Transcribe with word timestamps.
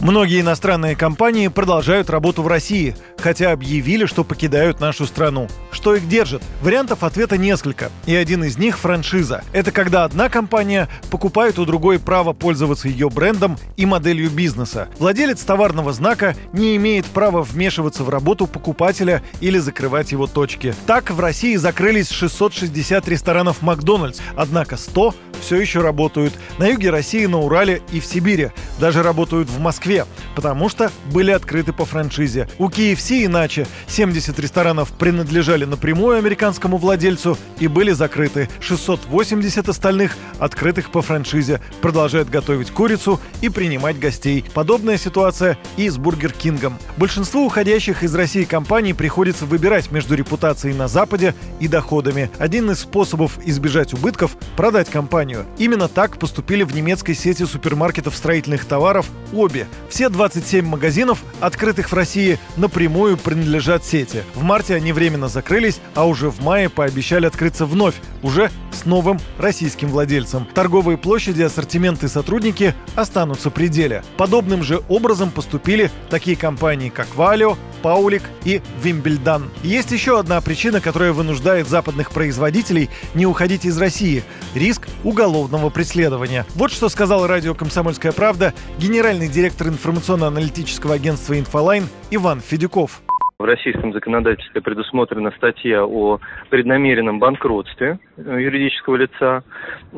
Многие 0.00 0.42
иностранные 0.42 0.94
компании 0.94 1.48
продолжают 1.48 2.08
работу 2.08 2.42
в 2.44 2.46
России, 2.46 2.94
хотя 3.16 3.50
объявили, 3.50 4.06
что 4.06 4.22
покидают 4.22 4.78
нашу 4.78 5.06
страну. 5.06 5.48
Что 5.72 5.96
их 5.96 6.08
держит? 6.08 6.40
Вариантов 6.62 7.02
ответа 7.02 7.36
несколько, 7.36 7.90
и 8.06 8.14
один 8.14 8.44
из 8.44 8.58
них– 8.58 8.78
франшиза. 8.80 9.42
Это 9.52 9.72
когда 9.72 10.04
одна 10.04 10.28
компания 10.28 10.88
покупает 11.10 11.58
у 11.58 11.64
другой 11.64 11.98
право 11.98 12.32
пользоваться 12.32 12.88
ее 12.88 13.10
брендом 13.10 13.58
и 13.76 13.86
моделью 13.86 14.30
бизнеса. 14.30 14.88
Владелец 15.00 15.42
товарного 15.42 15.92
знака 15.92 16.36
не 16.52 16.76
имеет 16.76 17.04
права 17.06 17.42
вмешиваться 17.42 18.04
в 18.04 18.08
работу 18.08 18.46
покупателя 18.46 19.20
или 19.40 19.58
закрывать 19.58 20.12
его 20.12 20.28
точки. 20.28 20.76
Так 20.86 21.10
в 21.10 21.18
России 21.18 21.56
закрылись 21.56 22.10
660 22.10 23.08
ресторанов 23.08 23.62
«Макдональдс», 23.62 24.20
однако 24.36 24.76
100 24.76 25.14
все 25.40 25.60
еще 25.60 25.80
работают. 25.80 26.34
На 26.58 26.66
юге 26.66 26.90
России, 26.90 27.26
на 27.26 27.38
Урале 27.38 27.82
и 27.92 28.00
в 28.00 28.06
Сибири. 28.06 28.50
Даже 28.78 29.02
работают 29.02 29.48
в 29.48 29.58
Москве, 29.60 30.06
потому 30.34 30.68
что 30.68 30.90
были 31.12 31.30
открыты 31.30 31.72
по 31.72 31.84
франшизе. 31.84 32.48
У 32.58 32.68
KFC 32.68 33.24
иначе. 33.26 33.66
70 33.86 34.38
ресторанов 34.38 34.92
принадлежали 34.92 35.64
напрямую 35.64 36.18
американскому 36.18 36.76
владельцу 36.76 37.36
и 37.58 37.68
были 37.68 37.92
закрыты. 37.92 38.48
680 38.60 39.68
остальных 39.68 40.16
открытых 40.38 40.90
по 40.90 41.02
франшизе. 41.02 41.60
Продолжают 41.80 42.30
готовить 42.30 42.70
курицу 42.70 43.20
и 43.40 43.48
принимать 43.48 43.98
гостей. 43.98 44.44
Подобная 44.54 44.98
ситуация 44.98 45.58
и 45.76 45.88
с 45.88 45.96
Бургер 45.96 46.32
Кингом. 46.32 46.78
Большинству 46.96 47.44
уходящих 47.44 48.02
из 48.02 48.14
России 48.14 48.44
компаний 48.44 48.94
приходится 48.94 49.46
выбирать 49.46 49.90
между 49.90 50.14
репутацией 50.14 50.74
на 50.74 50.88
Западе 50.88 51.34
и 51.60 51.68
доходами. 51.68 52.30
Один 52.38 52.70
из 52.70 52.80
способов 52.80 53.38
избежать 53.44 53.92
убытков– 53.92 54.36
продать 54.56 54.88
компанию. 54.88 55.27
Именно 55.58 55.88
так 55.88 56.18
поступили 56.18 56.62
в 56.62 56.74
немецкой 56.74 57.14
сети 57.14 57.44
супермаркетов 57.44 58.16
строительных 58.16 58.64
товаров 58.64 59.06
обе. 59.32 59.66
Все 59.88 60.08
27 60.08 60.66
магазинов, 60.66 61.22
открытых 61.40 61.90
в 61.90 61.94
России, 61.94 62.38
напрямую 62.56 63.16
принадлежат 63.16 63.84
сети. 63.84 64.22
В 64.34 64.42
марте 64.42 64.74
они 64.74 64.92
временно 64.92 65.28
закрылись, 65.28 65.80
а 65.94 66.06
уже 66.06 66.30
в 66.30 66.40
мае 66.42 66.68
пообещали 66.68 67.26
открыться 67.26 67.66
вновь, 67.66 67.94
уже 68.22 68.50
с 68.72 68.84
новым 68.84 69.18
российским 69.38 69.88
владельцем. 69.88 70.46
Торговые 70.54 70.98
площади, 70.98 71.42
ассортимент 71.42 72.02
и 72.04 72.08
сотрудники 72.08 72.74
останутся 72.94 73.50
при 73.50 73.68
деле. 73.68 74.04
Подобным 74.16 74.62
же 74.62 74.82
образом 74.88 75.30
поступили 75.30 75.90
такие 76.10 76.36
компании, 76.36 76.88
как 76.88 77.14
Валио, 77.16 77.56
Паулик 77.82 78.22
и 78.44 78.60
Вимбельдан. 78.82 79.50
Есть 79.62 79.90
еще 79.92 80.18
одна 80.18 80.40
причина, 80.40 80.80
которая 80.80 81.12
вынуждает 81.12 81.68
западных 81.68 82.10
производителей 82.10 82.90
не 83.14 83.26
уходить 83.26 83.64
из 83.64 83.78
России– 83.78 84.22
риск 84.54 84.88
уголовного 85.04 85.70
преследования. 85.70 86.46
Вот 86.54 86.72
что 86.72 86.88
сказал 86.88 87.26
радио 87.26 87.54
«Комсомольская 87.54 88.12
правда» 88.12 88.54
генеральный 88.78 89.17
директор 89.26 89.66
информационно-аналитического 89.66 90.94
агентства 90.94 91.36
«Инфолайн» 91.36 91.84
Иван 92.12 92.40
Федюков. 92.40 93.02
В 93.40 93.44
российском 93.44 93.92
законодательстве 93.92 94.60
предусмотрена 94.60 95.32
статья 95.36 95.84
о 95.84 96.18
преднамеренном 96.50 97.18
банкротстве 97.18 97.98
э, 98.16 98.20
юридического 98.40 98.96
лица. 98.96 99.44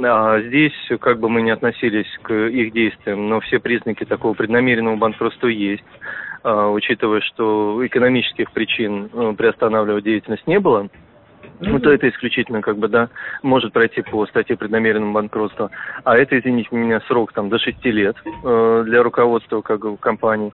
А 0.03 0.41
здесь, 0.41 0.73
как 1.01 1.21
бы 1.21 1.29
мы 1.29 1.43
ни 1.43 1.51
относились 1.51 2.07
к 2.23 2.33
их 2.33 2.73
действиям, 2.73 3.29
но 3.29 3.41
все 3.41 3.59
признаки 3.59 4.05
такого 4.05 4.35
преднамеренного 4.35 4.97
банкротства 4.97 5.49
есть. 5.49 5.85
А, 6.43 6.69
учитывая, 6.71 7.21
что 7.21 7.85
экономических 7.87 8.51
причин 8.53 9.11
э, 9.13 9.35
приостанавливать 9.37 10.05
деятельность 10.05 10.47
не 10.47 10.59
было, 10.59 10.89
ну, 11.61 11.79
то 11.79 11.91
это 11.91 12.09
исключительно, 12.09 12.63
как 12.63 12.79
бы, 12.79 12.89
да, 12.89 13.09
может 13.43 13.73
пройти 13.73 14.03
по 14.03 14.27
статье 14.27 14.57
преднамеренного 14.57 15.13
банкротства. 15.13 15.71
А 16.05 16.17
это, 16.17 16.39
извините 16.39 16.69
меня, 16.73 17.01
срок 17.07 17.33
там 17.33 17.49
до 17.49 17.59
шести 17.59 17.91
лет 17.91 18.17
э, 18.25 18.83
для 18.87 19.03
руководства 19.03 19.61
как 19.61 19.81
бы, 19.81 19.97
компании. 19.97 20.53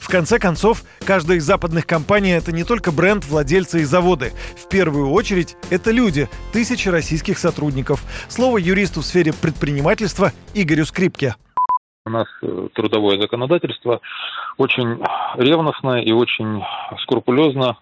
В 0.00 0.08
конце 0.10 0.40
концов, 0.40 0.82
каждая 1.06 1.38
из 1.38 1.44
западных 1.44 1.86
компаний– 1.86 2.30
это 2.32 2.52
не 2.52 2.64
только 2.64 2.90
бренд, 2.90 3.24
владельцы 3.26 3.82
и 3.82 3.84
заводы. 3.84 4.32
В 4.56 4.68
первую 4.68 5.10
очередь, 5.10 5.56
это 5.70 5.92
люди, 5.92 6.26
тысячи 6.52 6.88
российских 6.88 7.38
сотрудников. 7.38 8.00
Слово 8.28 8.58
юристу 8.58 9.00
в 9.00 9.04
сфере 9.04 9.32
предпринимательства 9.32 10.32
Игорю 10.54 10.84
Скрипке. 10.84 11.36
У 12.06 12.10
нас 12.10 12.26
э, 12.42 12.68
трудовое 12.74 13.20
законодательство 13.20 14.00
очень 14.56 15.00
ревностно 15.36 16.02
и 16.02 16.12
очень 16.12 16.62
скрупулезно 17.02 17.76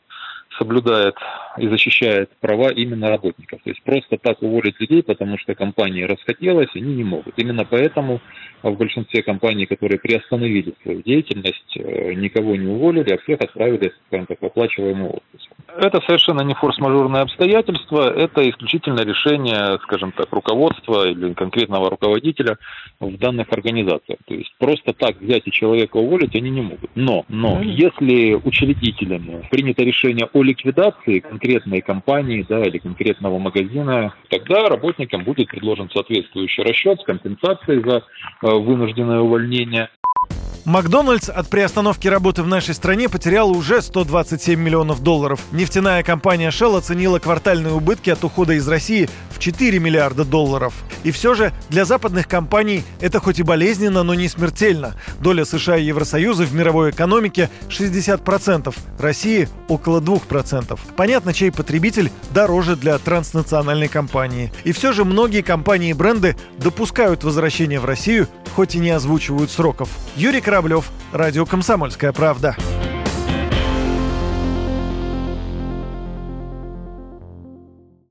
соблюдает 0.58 1.14
и 1.56 1.68
защищает 1.68 2.30
права 2.40 2.70
именно 2.70 3.08
работников. 3.08 3.62
То 3.62 3.70
есть 3.70 3.82
просто 3.82 4.18
так 4.18 4.42
уволить 4.42 4.78
людей, 4.80 5.02
потому 5.02 5.38
что 5.38 5.54
компании 5.54 6.02
расхотелось, 6.02 6.74
они 6.74 6.96
не 6.96 7.04
могут. 7.04 7.34
Именно 7.36 7.64
поэтому 7.64 8.20
в 8.62 8.74
большинстве 8.74 9.22
компаний, 9.22 9.66
которые 9.66 9.98
приостановили 9.98 10.74
свою 10.82 11.02
деятельность, 11.02 11.76
э, 11.76 12.12
никого 12.14 12.56
не 12.56 12.66
уволили, 12.66 13.12
а 13.12 13.18
всех 13.18 13.40
отправили, 13.40 13.92
скажем 14.08 14.26
так, 14.26 14.40
в 14.40 14.46
оплачиваемый 14.46 15.08
отпуск. 15.08 15.47
Это 15.78 16.00
совершенно 16.00 16.40
не 16.40 16.54
форс-мажорное 16.54 17.22
обстоятельство, 17.22 18.10
это 18.10 18.48
исключительно 18.50 19.02
решение, 19.02 19.78
скажем 19.84 20.10
так, 20.10 20.26
руководства 20.32 21.08
или 21.08 21.34
конкретного 21.34 21.88
руководителя 21.88 22.58
в 22.98 23.16
данных 23.16 23.46
организациях. 23.52 24.18
То 24.26 24.34
есть 24.34 24.52
просто 24.58 24.92
так 24.92 25.20
взять 25.20 25.42
и 25.46 25.52
человека 25.52 25.98
уволить 25.98 26.34
они 26.34 26.50
не 26.50 26.62
могут. 26.62 26.90
Но, 26.96 27.24
но 27.28 27.62
если 27.62 28.34
учредителями 28.34 29.46
принято 29.52 29.84
решение 29.84 30.28
о 30.32 30.42
ликвидации 30.42 31.20
конкретной 31.20 31.80
компании 31.80 32.44
да, 32.48 32.60
или 32.60 32.78
конкретного 32.78 33.38
магазина, 33.38 34.12
тогда 34.30 34.68
работникам 34.68 35.22
будет 35.22 35.46
предложен 35.46 35.88
соответствующий 35.90 36.64
расчет 36.64 37.00
с 37.00 37.04
компенсацией 37.04 37.88
за 37.88 37.98
э, 37.98 38.02
вынужденное 38.42 39.20
увольнение. 39.20 39.90
Макдональдс 40.68 41.30
от 41.30 41.48
приостановки 41.48 42.08
работы 42.08 42.42
в 42.42 42.46
нашей 42.46 42.74
стране 42.74 43.08
потерял 43.08 43.50
уже 43.50 43.80
127 43.80 44.60
миллионов 44.60 45.02
долларов. 45.02 45.40
Нефтяная 45.50 46.02
компания 46.02 46.50
Shell 46.50 46.76
оценила 46.76 47.18
квартальные 47.18 47.72
убытки 47.72 48.10
от 48.10 48.22
ухода 48.22 48.52
из 48.52 48.68
России 48.68 49.08
в 49.30 49.38
4 49.38 49.78
миллиарда 49.78 50.26
долларов. 50.26 50.74
И 51.04 51.10
все 51.10 51.32
же 51.32 51.54
для 51.70 51.86
западных 51.86 52.28
компаний 52.28 52.84
это 53.00 53.18
хоть 53.18 53.38
и 53.38 53.42
болезненно, 53.42 54.02
но 54.02 54.12
не 54.12 54.28
смертельно. 54.28 54.94
Доля 55.20 55.46
США 55.46 55.78
и 55.78 55.84
Евросоюза 55.84 56.44
в 56.44 56.52
мировой 56.52 56.90
экономике 56.90 57.48
60%, 57.70 58.76
России 58.98 59.48
около 59.68 60.00
2%. 60.00 60.78
Понятно, 60.96 61.32
чей 61.32 61.50
потребитель 61.50 62.10
дороже 62.34 62.76
для 62.76 62.98
транснациональной 62.98 63.88
компании. 63.88 64.52
И 64.64 64.72
все 64.72 64.92
же 64.92 65.06
многие 65.06 65.40
компании 65.40 65.90
и 65.90 65.94
бренды 65.94 66.36
допускают 66.58 67.24
возвращение 67.24 67.80
в 67.80 67.86
Россию, 67.86 68.28
хоть 68.58 68.74
и 68.74 68.80
не 68.80 68.90
озвучивают 68.90 69.52
сроков. 69.52 69.88
Юрий 70.16 70.40
Кораблев, 70.40 70.90
Радио 71.12 71.46
«Комсомольская 71.46 72.12
правда». 72.12 72.56